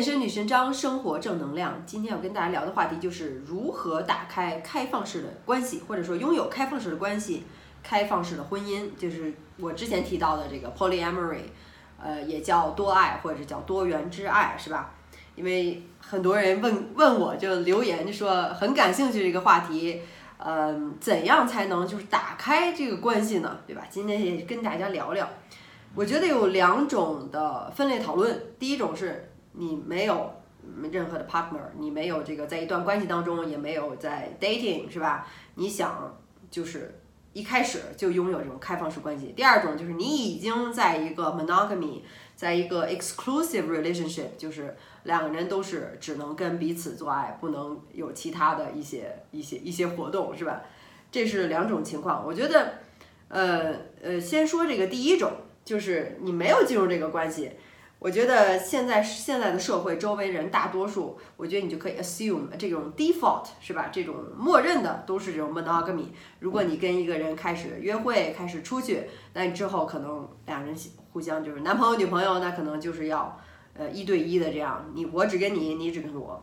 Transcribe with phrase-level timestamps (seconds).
[0.00, 1.82] 健身女神张，生活正能量。
[1.84, 7.44] 今天要跟大家聊的话题就是如何打开开放式的关系，或者说拥有开放式的关系、
[7.82, 11.42] 开放式的婚姻，就是我之前提到的这个 polyamory，
[12.02, 14.94] 呃，也叫多爱或者叫多元之爱，是吧？
[15.36, 20.00] 因为很多人问问我就留言就说很感兴趣这个话题，
[20.38, 23.58] 嗯，怎样才能就是打开这个关系呢？
[23.66, 23.82] 对吧？
[23.90, 25.28] 今天也跟大家聊聊。
[25.92, 30.32] 我觉得有两种的分类讨论，第一种是你没有
[30.92, 35.26] 任何的 partner，你没有这个在一段关系当中，也没有在 dating，是吧？
[35.54, 36.18] 你想
[36.50, 37.00] 就是
[37.32, 39.32] 一开始就拥有这种开放式关系。
[39.36, 42.02] 第二种就是你已经在一个 monogamy，
[42.36, 50.62] 在一个 exclusive relationship，就是两个人都是只能跟彼此做爱，不能有其他的一些一些一些活动，是吧？
[51.10, 52.24] 这是两种情况。
[52.24, 52.74] 我觉得，
[53.28, 55.32] 呃呃，先说这个第一种。
[55.62, 57.52] 就是你没有进入这个关系，
[58.00, 63.90] 我觉得现在现在的社会周围人大多数，我觉得你就可以 assume 这种 default 是吧？
[63.92, 66.06] 这种默认的都是这种 monogamy。
[66.38, 69.02] 如果你跟一个人开始约会，开始出去，
[69.34, 70.74] 那你之后可能两人
[71.12, 73.38] 互相就是男朋友女朋友，那可能就是要
[73.74, 76.42] 呃一对一的这样，你我只跟你，你只跟我。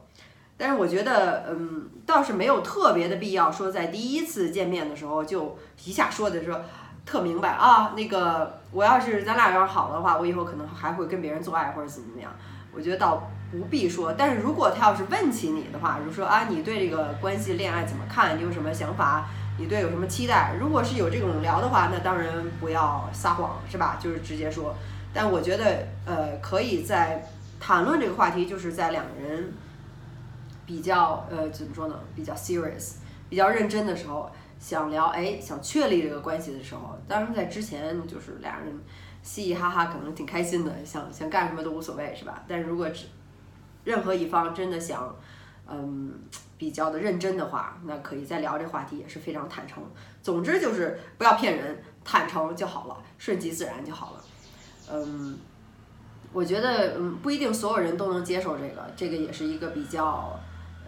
[0.58, 6.62] 但是我觉得，嗯，倒是没有特别的必要说在第一次见面的时候就一下说的说。
[7.08, 12.30] 特明白啊，那个我要是咱俩要是好的话，我以后可能还会跟别人做爱或者怎么怎么样。
[12.74, 18.38] 我觉得倒不必说，但是如果他要是问起你的话，比如说啊，你对这个关系恋爱怎么看？
[18.38, 19.30] 你有什么想法？
[19.58, 20.54] 你对有什么期待？
[20.60, 22.28] 如果是有这种聊的话，那当然
[22.60, 23.98] 不要撒谎，是吧？
[24.00, 24.76] 就是直接说。
[25.14, 27.26] 但我觉得呃，可以在
[27.58, 29.54] 谈论这个话题，就是在两个人
[30.66, 31.96] 比较呃怎么说呢？
[32.14, 32.96] 比较 serious，
[33.30, 34.30] 比较认真的时候。
[34.60, 38.74] 想聊哎，想确立这个关系的时候，当然在之前就是俩人
[39.22, 42.44] 嘻嘻哈哈，可能挺开心的，想想干什么都无所谓，是吧？
[42.48, 42.88] 但是如果
[43.84, 45.16] 任何一方真的想，
[45.68, 46.14] 嗯，
[46.58, 49.84] 比较的认真的话，那可以再聊这话题，也是非常坦诚。
[50.24, 54.24] 总之就是不要骗人，坦诚就好了，顺其自然就好了。
[54.92, 55.38] 嗯，
[56.34, 60.38] 我觉得嗯不一定所有人都能接受这个，这个也是一个比较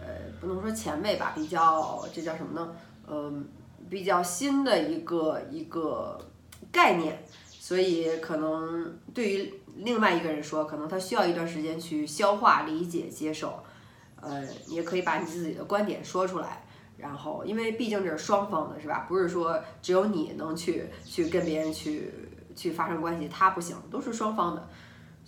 [0.00, 0.08] 呃
[0.40, 2.72] 不能说前辈吧，比较这叫什么呢？
[3.06, 3.46] 嗯。
[3.90, 6.18] 比较新的一个一个
[6.72, 13.62] 概念，所以可能对于另外一个人说，可能他需要一段时间去消化、理解、接受。
[14.22, 16.62] 呃，也可以把你自己的观点说出来，
[16.98, 19.06] 然后，因为毕竟这是双方的，是吧？
[19.08, 22.12] 不是说只有你能去去跟别人去
[22.54, 24.68] 去发生关系，他不行，都是双方的。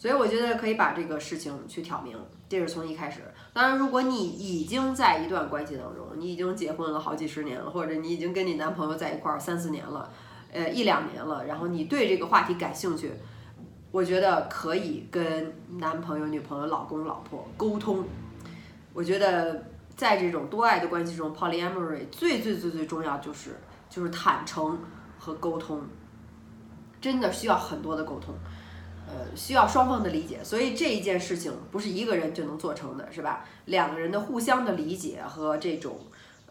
[0.02, 2.18] 所以我觉得可以把这个事情去挑明，
[2.48, 3.20] 这是从一开始。
[3.52, 10.10] 当然，如果你已经在一段关系当中，你已经结婚了好几十年了，或者你已经跟你男朋友在一块儿三四年了，
[10.52, 13.12] 呃一两年了，然后你对这个话题感兴趣，
[13.92, 18.04] 我觉得可以跟男朋友、女朋友、老公、老婆沟通。
[18.92, 23.56] 我觉得在这种多爱的关系中，polyamory 最最最最重要就是
[23.88, 24.76] 就是坦诚
[25.16, 25.80] 和沟通，
[27.00, 28.34] 真的需要很多的沟通。
[29.06, 33.44] 呃，需要双方的理解，所以这一件事情不是一个人就能做成的，是吧？
[33.66, 35.98] 两个人的互相的理解和这种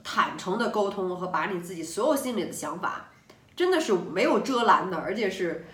[0.03, 3.09] 坦诚的沟通，和把你自己所有心里的想法，
[3.55, 5.65] 真的是没有遮拦的，而且是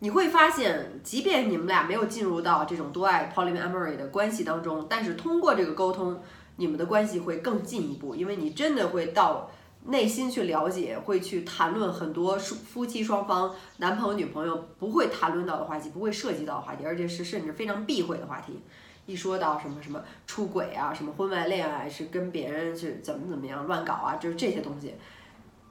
[0.00, 6.20] 你会发现，即便你们俩没有进入到这种多爱 polyamory 的关系当中，但是通过这个沟通，
[6.56, 9.50] 你们的关系会更进一步，因为你真的会到。
[9.88, 18.60] 内心去了解，会去谈论很多夫夫妻双方、男朋友女朋友不会谈论到的话题，不会涉及到的话题，而且是甚至非常避讳的话题。
[19.06, 24.94] 一说到什么什么出轨啊，什么婚外恋爱，是跟别人是怎么怎么样乱搞啊，就是这些东西，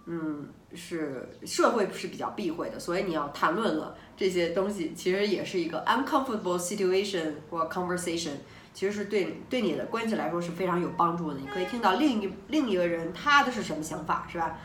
[0.06, 2.80] 嗯，是社会是比较避讳的。
[2.80, 8.36] 所以你要谈论了这些东西，其实也是一个 uncomfortable situation 或 conversation。
[8.76, 11.40] 其实是对对你的关系来说是非常有帮助的。
[11.40, 14.58] 你可以听到另一另一个人他的是什么想法，是吧？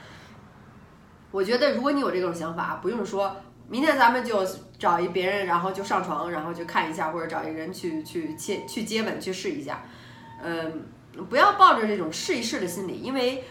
[1.30, 3.36] 我觉得如果你有这种想法，不用说
[3.68, 4.44] 明天咱们就
[4.76, 9.84] 找一别人，然后就上床，然后就看一下，或者找一个人去去接去接吻去试一下。
[10.42, 10.86] 嗯，
[11.28, 13.44] 不要抱着这种试一试的心理，因为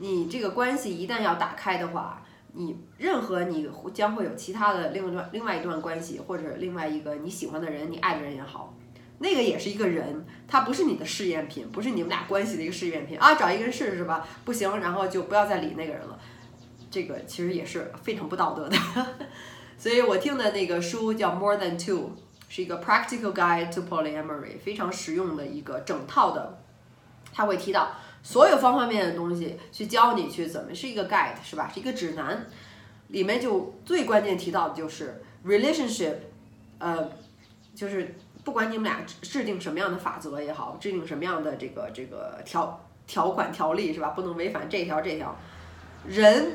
[0.00, 2.22] 你这个关系一旦要打开的话，
[2.52, 8.74] 你任何你将会有其他的另一段另外一段关系，或者另外一个你喜欢的人、你爱的人也好。
[9.18, 13.34] 那个也是一个人，他不是你的试验品，不是你们俩关系的一个试验品啊！
[13.34, 16.18] 找一个人试试吧，不行，然后就不要再理那个人了。
[16.90, 18.76] 这个其实也是非常不道德的。
[19.78, 22.08] 所以我听的那个书叫《More Than Two》，
[22.48, 26.58] 是一个 Practical Guide to Polyamory，非常实用的一个整套的，
[27.32, 27.92] 他会提到
[28.22, 31.70] 所有方方面面的东西，去教你去怎么是一个 guide，是吧？
[31.72, 32.46] 是一个指南。
[33.08, 36.16] 里面就最关键提到的就是 relationship，
[36.78, 37.10] 呃，
[37.74, 38.14] 就是。
[38.46, 44.10] 不管你们俩制定什么样的法则也好，制定什么样的这个这个条条款条例是吧？
[44.10, 45.36] 不能违反这条这条。
[46.06, 46.52] 人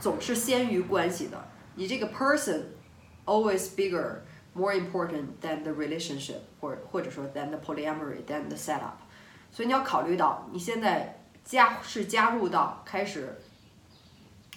[0.00, 1.44] 总是先于关系的，
[1.74, 2.60] 你这个 person
[3.24, 4.18] always bigger
[4.54, 9.02] more important than the relationship，或者或者说 than the polyamory than the setup。
[9.50, 13.36] 所以你要考虑到你现在加是加入到开始，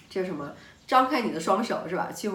[0.08, 0.52] 这是什么？
[0.86, 2.12] 张开你的双手是吧？
[2.12, 2.30] 去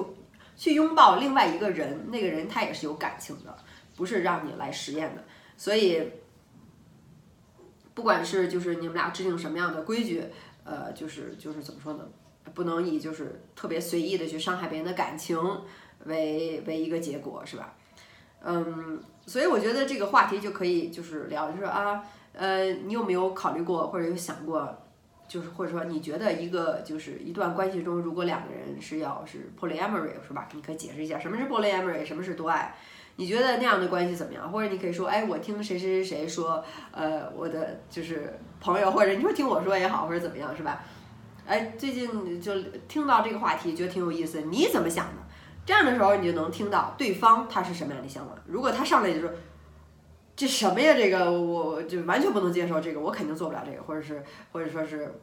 [0.57, 3.57] 去拥抱另外一个人，那个人他也是有感情的，
[4.01, 5.23] 不是让你来实验的。
[5.55, 6.01] 所以，
[7.93, 10.23] 不管是就是你们俩制定什么样的规矩，
[10.63, 12.09] 呃，就是就是怎么说呢？
[12.55, 15.37] 不能以就是特别随意的去伤害别人的感情
[16.05, 17.75] 为为一个结果，是吧？
[18.43, 24.75] 嗯，所以我觉得这个话题就可以就是聊，就是啊，呃，你有没有考虑过或者有想过？
[25.27, 30.49] 就是或者说，你觉得一个就是一段关系中，如果两个人是要是 polyamory 是吧？
[30.53, 32.75] 你可以解释一下什么是 polyamory，什么是多爱？
[33.17, 34.51] 你觉得那样的关系怎么样？
[34.51, 40.83] 或者你可以说，哎，我听谁谁谁谁说，呃，我的就是朋友，或者你说听我说也好，或者怎么样是吧？
[41.45, 45.21] 哎，最近就听到这个话题，觉得挺有意思，你怎么想的？
[45.65, 48.33] 这样的时候，你就能听到对方他是什么样的想法。
[48.45, 49.29] 如果他上来就说，
[50.35, 50.93] 这什么呀？
[50.95, 55.13] 这个我就完全不能接受，这个我肯定做不了这个，或者是或者说是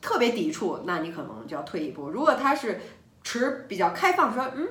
[0.00, 2.08] 特别抵触，那你可能就要退一步。
[2.08, 2.80] 如果他是
[3.22, 4.66] 持比较开放，说嗯，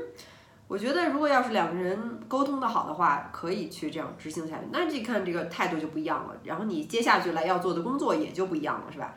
[0.72, 6.36] 我觉得如果要是两个人沟通的好的话，可以去这样执行下去，那这看这个态度就不一样了。
[6.46, 9.14] 然后你接下去来要做的工作也就不一样了，是吧？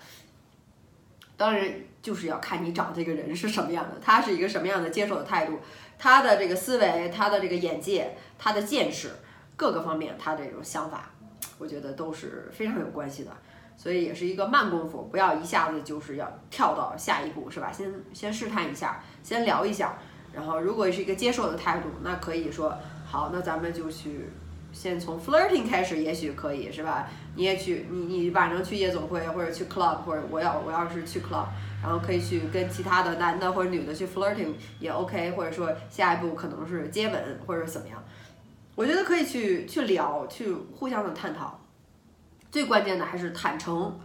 [1.36, 1.72] 当然
[2.02, 5.60] 就是要看你找这个人是什么样的，他是一个什么样的接受的态度，
[5.96, 9.12] 他的这个思维，他的这个眼界，他的见识。
[9.54, 11.08] 各个方面，他这种想法，
[11.58, 13.30] 我觉得都是非常有关系的，
[13.76, 17.70] 所以也是一个慢功夫，不要一下子就是要跳到下一步，是吧？
[17.70, 19.96] 先先试探一下，先聊一下，
[20.34, 22.76] 然后如果是一个接受的态度，那可以说
[23.06, 24.28] 好，那咱们就去
[24.72, 27.08] 先从 flirting 开始，也许可以，是吧？
[27.36, 31.46] 你也去，你你晚上去夜总会或者去 club，或者我要我要是去 club，
[31.82, 38.02] 然后可以去跟其他的男的或者女的去 flirting 也 OK，或者说下一步可能是接吻或者怎么样。
[38.74, 41.60] 我觉得可以去去聊，去互相的探讨。
[42.50, 43.96] 最关键的还是坦诚，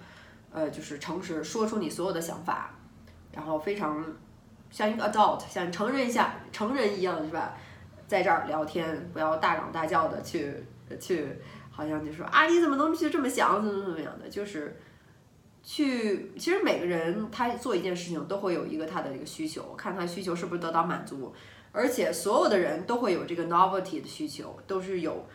[0.52, 2.72] 呃，就是诚实，说出你所有的想法，
[3.32, 4.04] 然后非常
[4.72, 7.54] 像一个 adult，像成人一下成人一样，是吧？
[8.08, 10.52] 在这儿聊天，不要大嚷大叫的去
[11.00, 11.28] 去，
[11.70, 14.28] 好像就说啊，你怎么能去这么想，怎么怎么样的？
[14.28, 14.76] 就是
[15.64, 21.34] 去，其实每个人他做一件事情都会有一个他的一个需求，看他需求是不是得到满足。
[21.72, 25.28] 而且所有的人都会有这个 novelty 的需求，都是有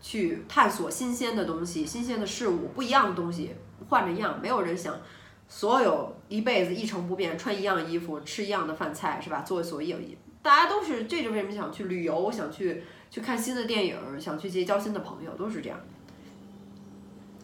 [0.00, 3.54] 去探索新鲜的东西、新鲜的事物、不一样的东西，
[3.88, 4.40] 换着样。
[4.42, 4.98] 没有人想
[5.48, 9.42] 所有一辈子一成不变，穿一样衣服，吃一样的饭菜，是吧？
[9.42, 9.96] 做所有，
[10.42, 15.78] 大家都是这就为什么想去旅游，想去去看新的电影，想去结交新的朋友，都是这样。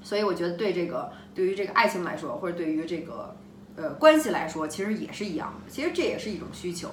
[0.02, 3.36] 所以我觉得对这个对于这个爱情来说，或者对于这个
[3.76, 5.70] 呃关系来说，其实也是一样的。
[5.70, 6.90] 其实这也是一种需求。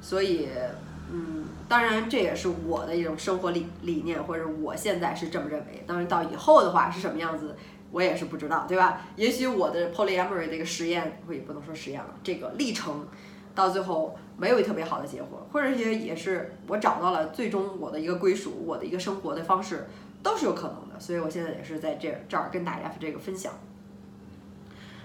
[0.00, 0.48] 所以，
[1.10, 5.82] 嗯，当然这也是我的一种生活理理念，或者我现在是这么认为。
[5.86, 7.56] 当然到以后的话是什么样子，
[7.90, 9.02] 我也是不知道，对吧？
[9.16, 13.06] 也许我的 polyamory 这个实验，我也不能说实验了，这个历程
[13.54, 19.86] 到最后没有特别好的结果，或者也也是我找到了最终我的一个归属，我的一个生活的方式
[20.22, 20.98] 都是有可能的。
[20.98, 23.52] 所以我现在也是在这这儿跟大家这个分享。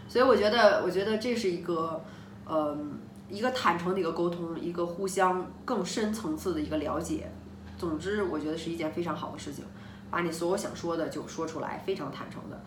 [0.08, 2.04] 所以我觉得，我觉得这是一个，
[2.50, 3.00] 嗯。
[3.32, 7.32] 一个坦诚的一个沟通，一个互相更深层次的一个了解。
[7.78, 9.64] 总之，我觉得是一件非常好的事情，
[10.12, 12.62] 把你所有想说的就说出来，非常坦诚的。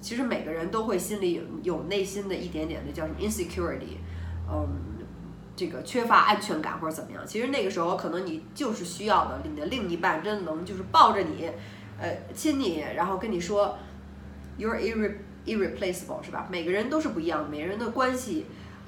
[0.00, 3.96] 其实每个人都会心里有有内心的一点点的叫什么 insecurity，
[4.52, 4.68] 嗯，
[5.56, 7.26] 这个缺乏安全感或者怎么样。
[7.26, 11.50] 其实那个时候可能你就是需要的，你的另一半真的能就是抱着你，
[11.98, 13.78] 呃，亲你，然后跟你说
[14.58, 15.14] you're irre
[15.46, 16.46] irreplaceable，是吧？
[16.50, 18.44] 每个人都是不一样，每个人的关系。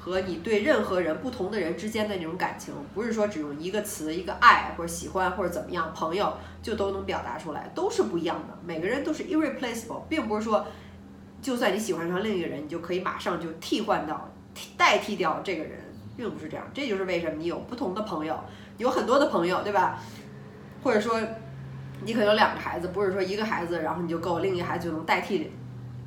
[0.07, 6.33] 和你对任何人不同的人之间的那种感情，不是说只用一个词、一个爱或者喜欢或者怎么样，朋友
[6.63, 8.57] 就都能表达出来，都是不一样的。
[8.65, 10.65] 每个人都是 irreplaceable，并不是说，
[11.43, 14.31] 就算你喜欢上另一个人，你就可以马上就替换到、
[14.77, 15.73] 代替掉这个人，
[16.17, 16.65] 并不是这样。
[16.73, 18.39] 这就是为什么你有不同的朋友，
[18.79, 19.99] 有很多的朋友，对吧？
[20.85, 21.21] 或者说，
[22.05, 25.51] 你可能有两个孩子，不是说一个孩子，然后你就够，另一个孩子就能代替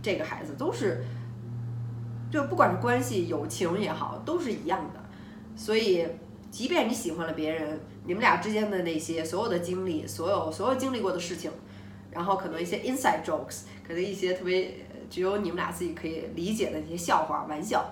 [0.02, 1.04] 这个孩子，都是。
[2.32, 5.04] 就不管是关系、友情也好，都是一样的。
[5.56, 6.06] 所以，
[6.52, 11.52] 即便你喜欢了别人，你们俩之间的那些所有的经历、所有所有经历过的事情，
[12.12, 14.74] 然后可能一些 inside jokes，可能一些特别
[15.10, 17.90] 只有你们俩自己可以理解的那些笑话、玩笑，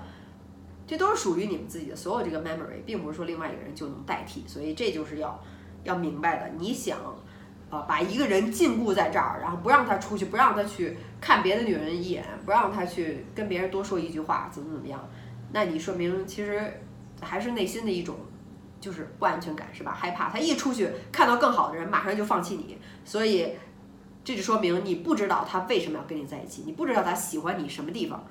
[0.86, 4.44] 这都是属于你们自己的所有这个 memory，并不是说另外一个人就能代替。
[4.48, 5.44] 所以这就是要
[5.84, 6.50] 要明白的。
[6.58, 7.00] 你想
[7.70, 15.00] 啊，把一个人禁锢在这儿，然后不让他出去，不让他去看别的女人一眼，不让他去跟别人多说一句话，怎么怎么样？
[15.52, 16.82] 那你说明其实
[17.22, 18.16] 还是内心的一种
[18.80, 19.94] 就是不安全感，是吧？
[19.94, 23.54] 害怕他一出去看到更好的人，马上就放弃你，所以
[24.24, 28.24] 这就说明你不知道他为什么要跟你在一起，你不知道他喜欢你什么地方。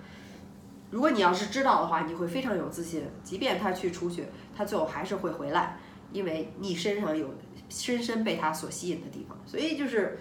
[0.90, 4.24] 如果你要是知道的话，你会非常有自信，即便他去出去，
[4.56, 5.76] 他最后还是会回来，
[6.16, 7.32] 因为你身上有。
[7.68, 10.16] 深深被他所吸引的地方，所以就是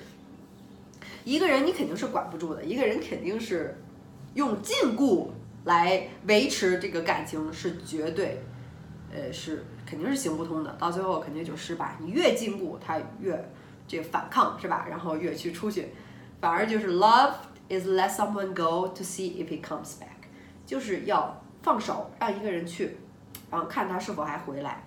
[1.24, 2.64] 一个人，你肯定是管不住的。
[2.64, 3.80] 一个人肯定是
[4.34, 5.28] 用禁锢
[5.66, 8.42] 来维持这个感情，是绝对，
[9.14, 10.76] 呃，是肯定是行不通的。
[10.80, 11.96] 到最后肯定就失败。
[12.00, 13.48] 你越禁锢他，越
[13.88, 14.88] 这个反抗，是吧？
[14.90, 15.90] 然后越去出去，
[16.42, 17.34] 反而就是 love
[17.70, 20.26] is let someone go to see if he comes back，
[20.66, 22.98] 就是要放手，让一个人去，
[23.52, 24.84] 然后看他是否还回来，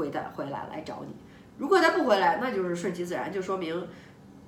[0.00, 1.14] 回的回来来找你。
[1.58, 3.86] 如果他不回来，那就是顺其自然，就说明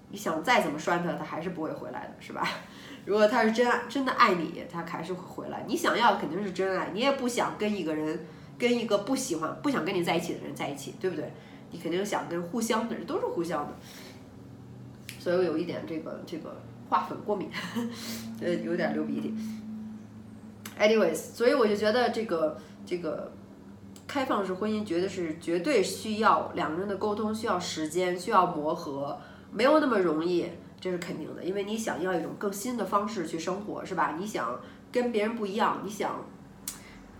[0.09, 2.49] 你想再怎么拴他，他还是不会回来的，是吧？
[3.05, 5.65] 如果他是真爱，真的爱你，他还是会回来。
[5.67, 8.19] 你想要肯定是真爱，你也不想跟一个人，
[8.59, 11.31] 跟一个不喜欢、不想跟你在一起的人在一起，对不对？
[11.71, 13.73] 你肯定想跟互相的人，都是互相的。
[15.19, 16.57] 所以我有一点这个这个
[16.89, 17.51] 花粉过敏，
[18.41, 19.35] 呃，有点流鼻涕。
[20.81, 23.31] Anyways，所以我就觉得这个这个。
[24.13, 29.19] 开放式婚姻绝对是绝对需要两个人的沟通，需要时间，需要磨合，
[29.51, 31.43] 没有那么容易，这是肯定的。
[31.43, 34.17] 因为你想要一种更新的方式去生活，是吧？
[34.19, 34.61] 你想
[34.93, 36.27] 跟别人不一样，你想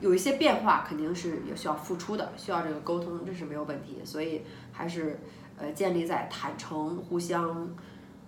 [0.01, 4.01] 有一些变化，肯定是也需要付出的，需要这个沟通，这是没有问题。
[4.05, 5.19] 所以还是
[5.57, 7.75] 呃建立在坦诚、互相。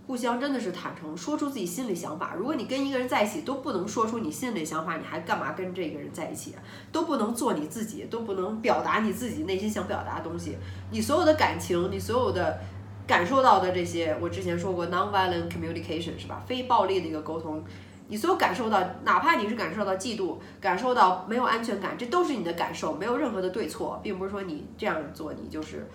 [0.06, 2.34] 互相真的是坦诚，说出自己心里想法。
[2.36, 6.54] 如果你跟一个人在一起都不能说出你心里想法，你还干嘛跟这个人在一起？
[6.92, 10.58] 都不能做你自己，都不能表达你自己内心想表达的东西。
[10.90, 12.58] 你所有的感情，你所有的
[13.06, 16.44] 感受到的这些，我之前说过，nonviolent communication 是吧？
[16.46, 17.64] 非暴力的一个沟通。
[18.08, 25.88] 你所有感受到，哪怕你是感受到嫉妒，感受到没有安全感，这都是你的感受，没有任何的对错，并不是说你这样做你就是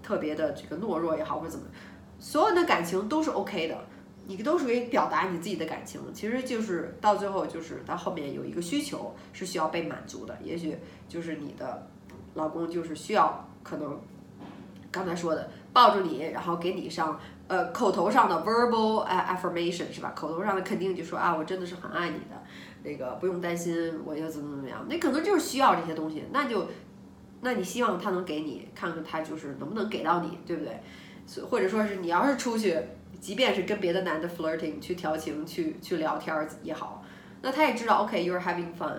[0.00, 1.66] 特别的这个懦弱也好，或者怎么。
[2.20, 3.76] 所有的感情都是 OK 的，
[4.26, 10.76] 你都属于表达你自己的感情，其实就是到最后就是到后面有一个需求是需要被满足的，也许
[11.08, 11.88] 就是你的
[12.34, 13.98] 老公就是需要可能
[14.92, 20.12] 刚才说的抱住你，然后给你上呃口头上的 verbal affirmation 是吧？
[20.14, 22.40] 口头上的肯定就说啊我真的是很爱你的，
[22.82, 26.68] 那个不用担心我要怎么怎么样，那可能就是需要这些东西，那就
[27.40, 30.78] 那你希望他能给你，看看他就是能不能给到你，对不对？
[31.48, 32.76] 或者说是你要是出去，
[33.20, 37.04] 即便是跟别的男的 flirting 去调情去去聊天也好，
[37.42, 38.94] 那他也知道 OK you're having fun，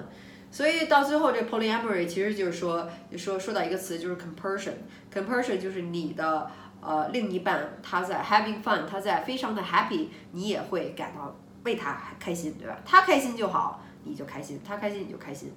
[0.50, 11.36] 所以到最后这 polyamory 其实就是说说说到一个词就是 compersion，compersion 就是你的呃另一半他在 having fun，他在非常的 happy，你也会感到
[11.66, 12.80] 为他开心，对吧？
[12.86, 15.52] 他开心就好，你就开心，他开心你就开心，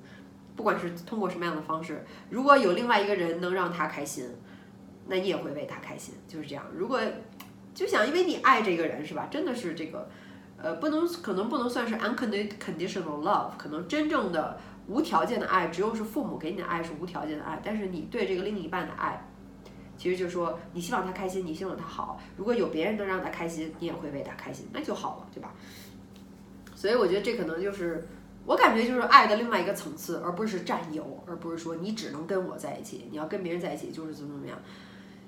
[0.56, 4.28] 不管是通过什么样的方式，如果有另外一个人能让他开心。
[5.06, 6.64] 那你也会为他开心，就是这样。
[6.74, 7.00] 如果
[7.74, 9.28] 就想，因为你爱这个人是吧？
[9.30, 10.08] 真的是这个，
[10.56, 17.60] 呃，不能可能不能算是 unconditional love，可能真正的无条件的爱，只有是父母给你的爱是无条件的爱。
[17.64, 19.26] 但是你对这个另一半的爱，
[19.98, 22.20] 其实就是说你希望他开心，你希望他好。
[22.36, 25.52] 如果有别人能让他开心，你也会为他开心，那就好了，对吧？
[26.74, 28.06] 所以我觉得这可能就是
[28.46, 34.56] 我感觉就是爱的另外一个层次，而不是占有，而不是说你只能跟我在一起，你要跟别人在一起就是怎么怎么样。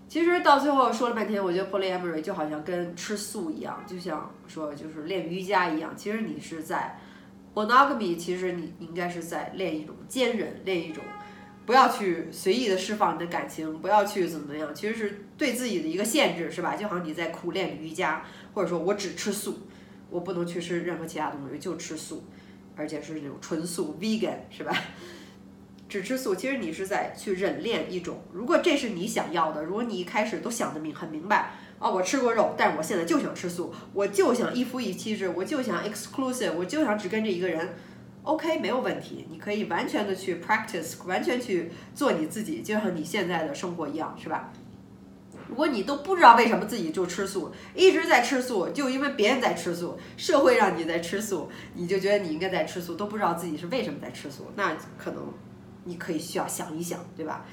[0.09, 5.95] 其实到最后说了半天，我觉得 polyamory 就好像跟吃素一样，就像说就是练瑜伽一样。
[5.97, 6.99] 其实你是在
[7.55, 11.03] monogamy，其实你应该是在练一种坚韧，练一种
[11.67, 14.73] 不要去随意的释放你的感情，不要去怎么怎么样。
[14.73, 16.77] 其实是对自己的一个限制，是吧？
[16.77, 19.59] 就好像你在苦练瑜伽，或者说我只吃素，
[20.09, 22.25] 我不能去吃任何其他东西，就吃素，
[22.77, 24.73] 而且是那种纯素 vegan，是吧？
[25.89, 28.21] 只吃素，其实你是在去忍练一种。
[28.33, 37.75] 如果这是你想要的，如果你一开始都想得明很明白啊，我吃过肉，但是我现在就想吃素，我就想一夫一妻制，我就想 exclusive，我就想只跟这一个人
[38.25, 44.53] ，OK，没有问题，你可以完全的去 practice，完全去做你自己，就像你现在的生活一样，是吧？
[45.49, 55.33] 如果你都不知道为什么自己就吃素，一直在吃素，就因为别人在吃素，社会让你在吃素，你就觉得你应该在吃素，都不知道自己是为什么在吃素，那可能。
[55.87, 57.47] 你可以需要想一想，对吧？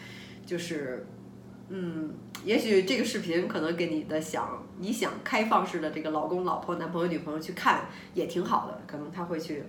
[0.46, 1.08] 就是，
[1.70, 2.14] 嗯，
[2.44, 9.64] 也许这个视频可能给你的想，你想开放式的这个老公、老婆、男朋友、女朋友去看也挺好的，可能他会去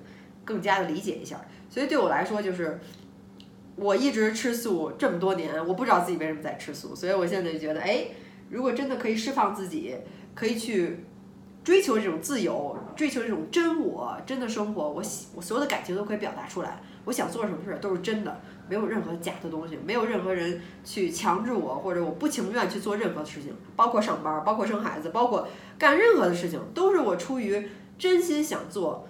[0.44, 1.40] 更加的理解一下。
[1.70, 2.80] 所以对我来说，就是
[3.76, 8.06] 我一直吃素这么多年，我不知道自己为什么在吃素，所以我现在就觉得，哎。
[8.50, 9.96] 如果真的可以释放自己，
[10.34, 10.98] 可以去
[11.64, 16.80] 追求这种自由，追求这种真我，真的生活，我喜我所有的感情都可以表达出来。
[17.06, 25.46] 我想做什么事儿都是真的，没有任何假的东西，没有任何人去强制我，或者我不情愿去做任何事情，包括上班，包括生孩子，包括
[25.78, 27.68] 干任何的事情，都是我出于
[27.98, 29.06] 真心想做，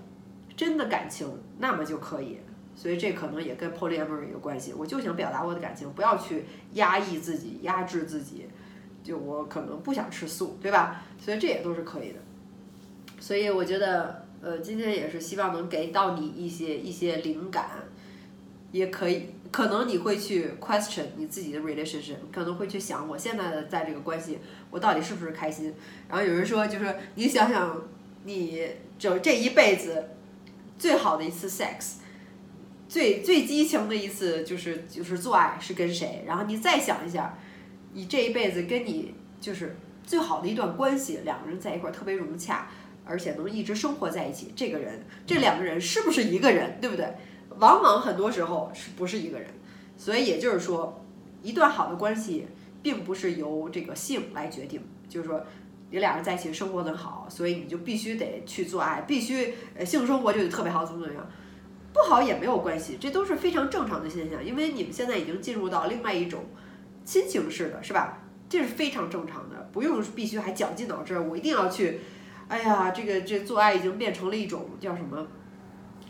[0.57, 2.39] 真的感情，那么就可以。
[2.77, 4.73] 所以这可能也跟 polyamory 有关系。
[4.77, 8.49] 我就想表达我的感情，不要去压抑自己、压制自己。
[9.05, 11.03] 就我可能不想吃素，对吧？
[11.21, 12.19] 所以这也都是可以的。
[13.21, 17.69] 所以我觉得，呃，今天也是希望能给到你一些一些灵感，
[18.73, 25.73] 也可以，可能你会去 question 你自己的 relationship，可能会去想我现在的在这个关系，我到底是不是开心？
[26.09, 27.81] 然后有人说，就是你想想，
[28.25, 28.67] 你
[28.99, 30.11] 就这一辈子
[30.77, 31.99] 最好的一次 sex。
[32.89, 36.25] 最最激情的一次就是就是做爱是跟谁？
[36.27, 37.39] 然后你再想一下，
[37.93, 42.69] 你这一辈子跟你就是最好的一段关系，两个人在一块儿特别融洽，
[43.05, 46.79] 而且能一直生活在一起，这个人这两个人是不是一个人？
[46.81, 47.07] 对不对？
[47.59, 49.49] 往往很多时候是不是一个人？
[49.97, 51.05] 所以也就是说，
[51.43, 52.47] 一段好的关系
[52.83, 55.45] 并不是由这个性来决定，就是说
[55.91, 61.27] 你俩人在一起生活的好，所以你就必须得去做爱，必须呃性生活就得特别好，怎么怎么样。
[61.93, 66.45] 不好也没有关系，这都是非常正常的现象，因为你们现在已经进入到另外一种
[67.05, 68.19] 亲情式的，是吧？
[68.49, 72.01] 这是非常正常的，不用必须还绞尽脑汁，我一定要去，
[72.49, 75.27] 哎呀，这个这做爱已经变成了一种叫什么，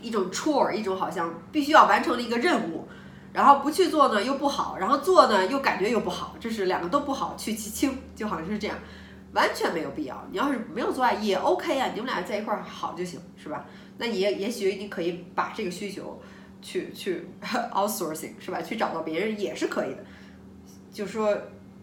[0.05, 2.87] 一种 chore，一种好像必须要完成的一个任务，
[3.33, 8.77] 然后不去做呢又不好，然后做呢又感觉又不好，这是两个都不好，去其轻，就好像是这样，
[9.33, 10.23] 完全没有必要。
[10.31, 13.65] 你要是没有做爱也 OK 啊，你们俩在一块儿好就行，是吧？
[13.97, 16.21] 那也也许你可以把这个需求
[16.61, 17.27] 去去
[17.73, 18.61] outsourcing 是吧？
[18.61, 20.03] 去找到别人也是可以的。
[20.91, 21.35] 就说，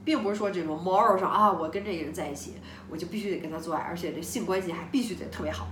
[0.05, 2.55] 并不是说这种 moral 上啊，我跟这个人在一起，
[2.89, 5.67] 我就必须得跟他做爱，而且这性关系还必须得特别好，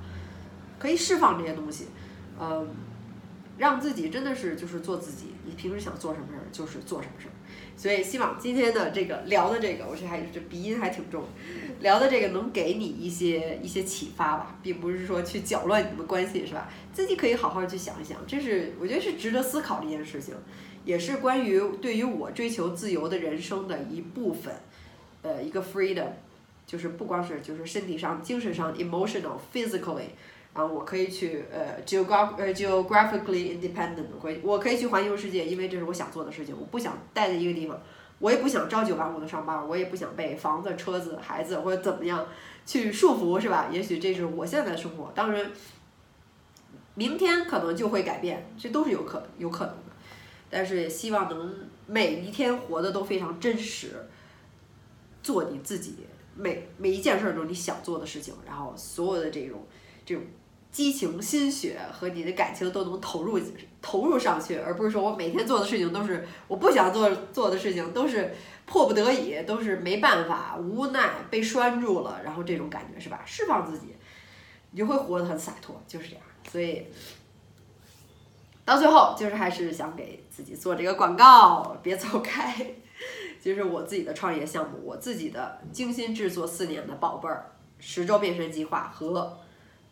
[0.78, 1.86] 可以释放这些东西，
[2.40, 2.68] 嗯，
[3.58, 5.26] 让自己真的是就是做自己。
[5.44, 7.32] 你平时想做什么事儿，就是做什么事儿。
[7.76, 11.24] 所以希望今天的这个聊的这个，我觉得还这鼻音还挺重，
[11.80, 16.68] 聊的这个能给你一些一些启发吧，并不是说去搅乱你们关系，是吧？
[16.92, 20.34] 自己可以好好去想一想，这是我觉得是值得思考的一件事情，
[20.84, 24.54] 也是关于对于我追求自由的人生的一部分，
[25.22, 26.08] 呃，一个 freedom，
[26.66, 30.10] 就是不光是就是身体上、精神上，emotional、physically。
[30.52, 36.54] 然后我可以去呃，geograph 呃，geographically independent，可以，我可以去环游世界，因为这是我想做的事情。
[36.58, 37.80] 我不想待在一个地方，
[38.18, 42.26] 我也不想朝九晚五的上班，我也不想被房子、车子、孩子或者怎么样
[42.66, 43.68] 去束缚，是吧？
[43.70, 45.52] 也许这是我现在的生活，当然，
[46.96, 49.92] 明天可能就会改变，这都是有可有可能的。
[50.50, 51.54] 但是也希望能
[51.86, 54.04] 每一天活的都非常真实，
[55.22, 55.94] 做你自己，
[56.34, 59.64] 每每一件事都是你想做的事情，然后所有的这种
[60.04, 60.24] 这种。
[60.72, 63.40] 激情、心血和你的感情都能投入
[63.82, 68.32] 投入上去，而不是说我每天做的事情都是我不想做做的事情，都是
[68.66, 73.20] 迫不得已，都是没办法、无奈被拴住了，然后这种感觉是吧？
[73.26, 73.96] 释放自己，
[74.70, 76.22] 你就会活得很洒脱，就是这样。
[76.48, 76.86] 所以
[78.64, 82.54] 到最后，就是还是想给自己做这个广告，别走开。
[83.42, 89.36] 就是我自己的创业项目，我自己的精心制作四年的宝贝儿十周变身计划和。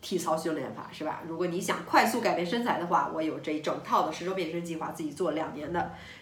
[0.01, 1.23] 体操训练法是吧？
[1.27, 5.79] 如果你想快速改变身材的话，我有这一整套的十周变身计划，自己做了两年的，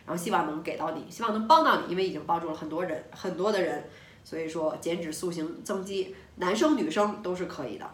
[0.07, 3.85] 然后希望能给到你，希望能帮到你，因为已经帮助了很多人，很多的人，
[4.25, 7.87] 所以说减脂塑形增肌，男生女生都是可以的，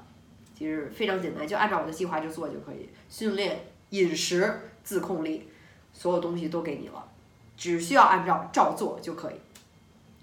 [0.56, 5.48] 其实非常简单，就按照我的计划就做就可以，训练、饮食、自控力，
[5.92, 7.04] 所有东西都给你了，
[7.56, 9.34] 只需要按照照做就可以，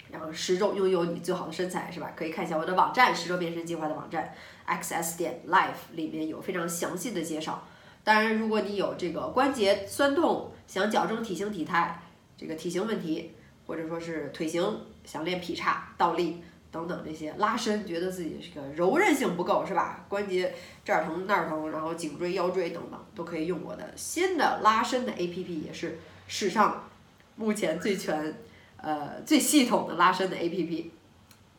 [0.09, 2.13] 然后十周拥有你最好的身材是吧？
[2.15, 4.33] 可以看一下我的网站，十周变身计划的网站。
[4.69, 7.67] Xs 点 life 里面有非常详细的介绍。
[8.03, 12.01] 当然，如果你有这个关节酸痛，想矫正体型体态，
[12.37, 13.31] 这个体型问题，
[13.67, 20.05] 或者说是腿型想练劈叉、倒立等等这些拉伸，觉得自己这个柔韧性不够是吧？
[20.07, 20.53] 关节
[20.85, 26.89] 这儿疼那儿疼，然后颈椎、腰椎等等，都可以用我的新的拉伸的 APP，也是史上
[27.35, 28.33] 目前最全、
[28.77, 30.85] 呃最系统的拉伸的 APP。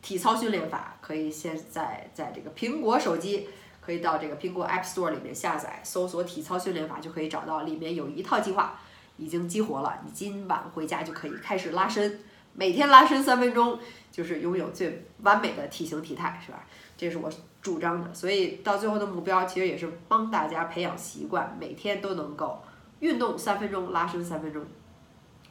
[0.01, 3.47] 体操训练法可以现在在这个苹果手机，
[3.79, 8.79] 可以到这个苹果 App Store 里面下载，搜索体操训练法就可以找到，里面有一套计划
[9.17, 12.19] 已经激活了，你今晚回家就可以开始拉伸，
[12.53, 13.77] 每天拉伸三分钟，
[14.11, 16.65] 就是拥有最完美的体型体态，是吧？
[16.97, 22.59] 这是我主张的，所以到最后的目标其实也是帮大家培养习惯，每天都能够
[23.01, 24.65] 运动三分钟，拉伸三分钟，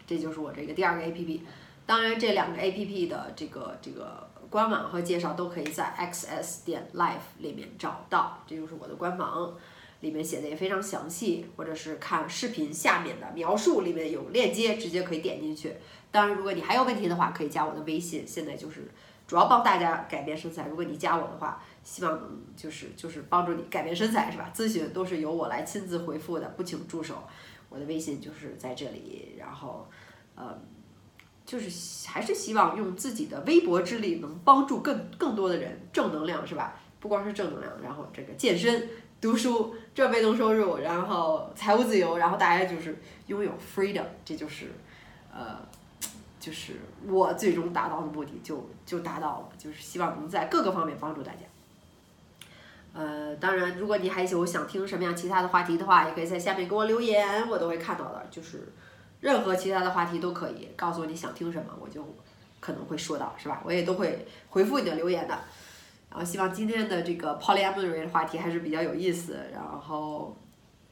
[0.09, 1.41] 这就是我这个第二个 APP。
[1.87, 4.29] 当然，这两个 APP 的这个这个。
[4.51, 9.55] 官网和介绍都可以在 xs 点 life 里面找到，这就是我的官网，
[10.01, 15.75] 里面写的也非常详细，或者是看视频下面的描述里面有链接，直接可以点进去。
[16.11, 18.91] 当然，如果你还有问题的话，可以加我的微信，现在就是
[19.29, 20.67] 主要帮大家改变身材。
[20.67, 22.21] 如果你加我的话，希望
[22.57, 24.51] 就是就是帮助你改变身材，是吧？
[24.53, 27.23] 咨询都是由我来亲自回复的，不请助手。
[27.69, 29.89] 我的微信就是在这里，然后，
[30.35, 30.61] 呃，
[31.51, 36.77] 就是还是希望用自己的微薄之力，能帮助更更多的人，正能量是吧？
[37.01, 38.89] 不光是正能量，然后这个健身、
[39.21, 44.67] 读书、赚被动收入，然后财务自由，然后大家就是拥有 freedom，这就是
[45.35, 45.57] 呃，
[46.39, 46.75] 就是
[47.09, 51.39] 我最终达到的目的就就达到了，就是希望能在各个方面帮助大家。
[52.93, 58.25] 呃，当然，如果你还有想听什么样其他的话题的话，也可以在下面给我留言，我都会看到的。
[58.31, 58.73] 就是
[59.21, 62.03] 任何其他的话题都可以告诉我你想听什么，我就
[62.59, 63.63] 可能会说到，是吧？
[63.65, 65.39] 我也都会回复你的留言的。
[66.11, 69.37] 然后希望今天的这个 polyamory 的话题还是比较有意思。
[69.53, 70.37] 然后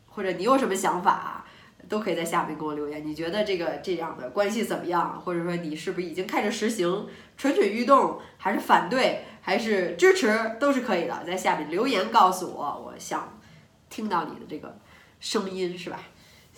[0.06, 1.44] 或者你有什么想法，
[1.88, 3.04] 都可以在下面给我留言。
[3.04, 5.20] 你觉得这个这样的关系怎么样？
[5.20, 9.24] 或者说你是不是已经开始实行蠢蠢欲动，还是反对？
[9.40, 13.40] 还是支持都是可以的，在下面留言告诉我，我想
[13.88, 14.78] 听到你的这个
[15.20, 15.98] 声音，是吧？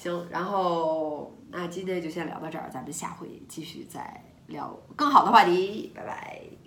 [0.00, 6.59] 行，然后那今天就先聊到这儿，咱们下回继续再聊更好的话题，拜拜。